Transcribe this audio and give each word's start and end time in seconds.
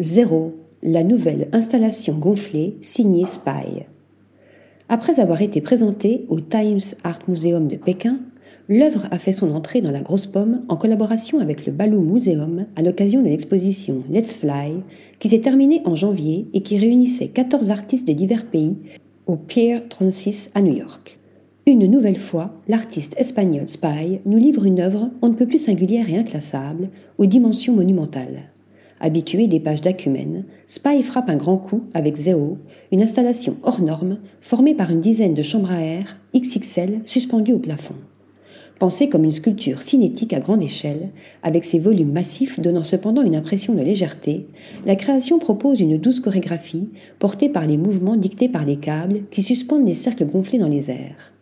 Zéro, 0.00 0.54
la 0.82 1.04
nouvelle 1.04 1.48
installation 1.52 2.14
gonflée 2.14 2.78
signée 2.80 3.26
Spy. 3.26 3.84
Après 4.88 5.20
avoir 5.20 5.42
été 5.42 5.60
présentée 5.60 6.24
au 6.30 6.40
Times 6.40 6.80
Art 7.04 7.18
Museum 7.28 7.68
de 7.68 7.76
Pékin, 7.76 8.18
l'œuvre 8.70 9.08
a 9.10 9.18
fait 9.18 9.34
son 9.34 9.50
entrée 9.50 9.82
dans 9.82 9.90
la 9.90 10.00
Grosse 10.00 10.24
Pomme 10.24 10.62
en 10.70 10.76
collaboration 10.76 11.38
avec 11.38 11.66
le 11.66 11.72
Balou 11.72 12.00
Museum 12.00 12.64
à 12.76 12.82
l'occasion 12.82 13.20
de 13.20 13.28
l'exposition 13.28 14.02
Let's 14.08 14.38
Fly 14.38 14.82
qui 15.18 15.28
s'est 15.28 15.40
terminée 15.40 15.82
en 15.84 15.96
janvier 15.96 16.46
et 16.54 16.62
qui 16.62 16.78
réunissait 16.78 17.28
14 17.28 17.70
artistes 17.70 18.08
de 18.08 18.14
divers 18.14 18.46
pays 18.46 18.78
au 19.26 19.36
Pier 19.36 19.80
36 19.86 20.48
à 20.54 20.62
New 20.62 20.74
York. 20.74 21.18
Une 21.66 21.84
nouvelle 21.84 22.16
fois, 22.16 22.54
l'artiste 22.68 23.20
espagnol 23.20 23.68
Spy 23.68 24.20
nous 24.24 24.38
livre 24.38 24.64
une 24.64 24.80
œuvre 24.80 25.10
on 25.20 25.28
ne 25.28 25.34
peut 25.34 25.46
plus 25.46 25.58
singulière 25.58 26.08
et 26.08 26.16
inclassable, 26.16 26.88
aux 27.18 27.26
dimensions 27.26 27.74
monumentales. 27.74 28.49
Habitué 29.02 29.46
des 29.46 29.60
pages 29.60 29.80
d'Acumène, 29.80 30.44
Spy 30.66 31.02
frappe 31.02 31.30
un 31.30 31.36
grand 31.36 31.56
coup 31.56 31.84
avec 31.94 32.16
Zéo, 32.16 32.58
une 32.92 33.02
installation 33.02 33.56
hors 33.62 33.80
norme 33.80 34.18
formée 34.42 34.74
par 34.74 34.90
une 34.90 35.00
dizaine 35.00 35.32
de 35.32 35.42
chambres 35.42 35.70
à 35.70 35.80
air 35.80 36.18
XXL 36.36 37.00
suspendues 37.06 37.54
au 37.54 37.58
plafond. 37.58 37.94
Pensée 38.78 39.08
comme 39.08 39.24
une 39.24 39.32
sculpture 39.32 39.80
cinétique 39.80 40.34
à 40.34 40.40
grande 40.40 40.62
échelle, 40.62 41.10
avec 41.42 41.64
ses 41.64 41.78
volumes 41.78 42.12
massifs 42.12 42.60
donnant 42.60 42.84
cependant 42.84 43.22
une 43.22 43.36
impression 43.36 43.74
de 43.74 43.82
légèreté, 43.82 44.46
la 44.84 44.96
création 44.96 45.38
propose 45.38 45.80
une 45.80 45.96
douce 45.96 46.20
chorégraphie 46.20 46.90
portée 47.18 47.48
par 47.48 47.66
les 47.66 47.78
mouvements 47.78 48.16
dictés 48.16 48.50
par 48.50 48.66
les 48.66 48.76
câbles 48.76 49.22
qui 49.30 49.42
suspendent 49.42 49.86
les 49.86 49.94
cercles 49.94 50.26
gonflés 50.26 50.58
dans 50.58 50.68
les 50.68 50.90
airs 50.90 51.32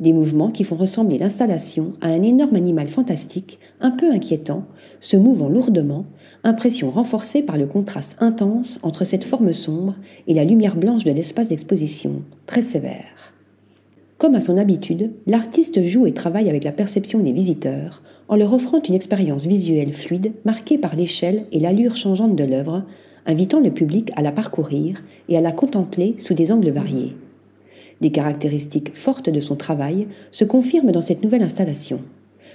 des 0.00 0.12
mouvements 0.12 0.50
qui 0.50 0.64
font 0.64 0.76
ressembler 0.76 1.18
l'installation 1.18 1.94
à 2.00 2.08
un 2.08 2.22
énorme 2.22 2.56
animal 2.56 2.86
fantastique, 2.86 3.58
un 3.80 3.90
peu 3.90 4.10
inquiétant, 4.10 4.64
se 5.00 5.16
mouvant 5.16 5.48
lourdement, 5.48 6.06
impression 6.44 6.90
renforcée 6.90 7.42
par 7.42 7.56
le 7.56 7.66
contraste 7.66 8.16
intense 8.18 8.78
entre 8.82 9.04
cette 9.04 9.24
forme 9.24 9.52
sombre 9.52 9.96
et 10.26 10.34
la 10.34 10.44
lumière 10.44 10.76
blanche 10.76 11.04
de 11.04 11.12
l'espace 11.12 11.48
d'exposition, 11.48 12.22
très 12.46 12.62
sévère. 12.62 13.34
Comme 14.18 14.34
à 14.34 14.40
son 14.40 14.56
habitude, 14.56 15.12
l'artiste 15.26 15.82
joue 15.82 16.06
et 16.06 16.14
travaille 16.14 16.48
avec 16.48 16.64
la 16.64 16.72
perception 16.72 17.18
des 17.18 17.32
visiteurs 17.32 18.02
en 18.28 18.36
leur 18.36 18.52
offrant 18.52 18.82
une 18.82 18.94
expérience 18.94 19.46
visuelle 19.46 19.92
fluide 19.92 20.32
marquée 20.44 20.78
par 20.78 20.96
l'échelle 20.96 21.44
et 21.52 21.60
l'allure 21.60 21.96
changeante 21.96 22.34
de 22.34 22.44
l'œuvre, 22.44 22.84
invitant 23.26 23.60
le 23.60 23.70
public 23.70 24.10
à 24.16 24.22
la 24.22 24.32
parcourir 24.32 25.02
et 25.28 25.36
à 25.36 25.40
la 25.40 25.52
contempler 25.52 26.14
sous 26.18 26.34
des 26.34 26.50
angles 26.50 26.70
variés. 26.70 27.14
Des 28.00 28.10
caractéristiques 28.10 28.94
fortes 28.94 29.30
de 29.30 29.40
son 29.40 29.56
travail 29.56 30.06
se 30.30 30.44
confirment 30.44 30.92
dans 30.92 31.00
cette 31.00 31.22
nouvelle 31.22 31.42
installation. 31.42 32.00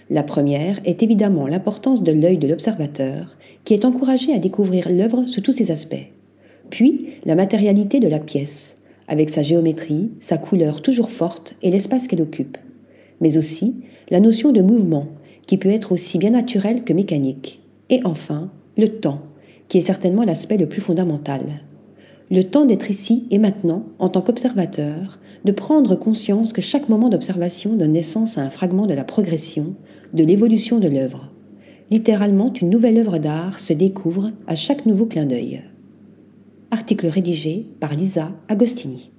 La 0.09 0.23
première 0.23 0.79
est 0.85 1.03
évidemment 1.03 1.47
l'importance 1.47 2.03
de 2.03 2.11
l'œil 2.11 2.37
de 2.37 2.47
l'observateur, 2.47 3.37
qui 3.63 3.73
est 3.73 3.85
encouragé 3.85 4.33
à 4.33 4.39
découvrir 4.39 4.89
l'œuvre 4.89 5.25
sous 5.25 5.41
tous 5.41 5.53
ses 5.53 5.71
aspects. 5.71 6.11
Puis 6.69 7.07
la 7.25 7.35
matérialité 7.35 7.99
de 7.99 8.07
la 8.07 8.19
pièce, 8.19 8.77
avec 9.07 9.29
sa 9.29 9.41
géométrie, 9.41 10.11
sa 10.19 10.37
couleur 10.37 10.81
toujours 10.81 11.09
forte 11.09 11.55
et 11.61 11.71
l'espace 11.71 12.07
qu'elle 12.07 12.21
occupe. 12.21 12.57
Mais 13.19 13.37
aussi 13.37 13.75
la 14.09 14.19
notion 14.19 14.51
de 14.51 14.61
mouvement, 14.61 15.07
qui 15.47 15.57
peut 15.57 15.69
être 15.69 15.91
aussi 15.91 16.17
bien 16.17 16.31
naturel 16.31 16.83
que 16.83 16.93
mécanique. 16.93 17.61
Et 17.89 17.99
enfin, 18.05 18.51
le 18.77 18.87
temps, 18.87 19.21
qui 19.67 19.79
est 19.79 19.81
certainement 19.81 20.23
l'aspect 20.23 20.57
le 20.57 20.67
plus 20.67 20.81
fondamental 20.81 21.41
le 22.31 22.45
temps 22.45 22.65
d'être 22.65 22.89
ici 22.89 23.27
et 23.29 23.37
maintenant 23.37 23.85
en 23.99 24.07
tant 24.07 24.21
qu'observateur, 24.21 25.19
de 25.43 25.51
prendre 25.51 25.95
conscience 25.95 26.53
que 26.53 26.61
chaque 26.61 26.87
moment 26.87 27.09
d'observation 27.09 27.75
donne 27.75 27.91
naissance 27.91 28.37
à 28.37 28.41
un 28.41 28.49
fragment 28.49 28.87
de 28.87 28.93
la 28.93 29.03
progression, 29.03 29.75
de 30.13 30.23
l'évolution 30.23 30.79
de 30.79 30.87
l'œuvre. 30.87 31.29
Littéralement, 31.89 32.53
une 32.53 32.69
nouvelle 32.69 32.99
œuvre 32.99 33.17
d'art 33.17 33.59
se 33.59 33.73
découvre 33.73 34.31
à 34.47 34.55
chaque 34.55 34.85
nouveau 34.85 35.07
clin 35.07 35.25
d'œil. 35.25 35.61
Article 36.71 37.07
rédigé 37.07 37.67
par 37.81 37.93
Lisa 37.95 38.31
Agostini. 38.47 39.11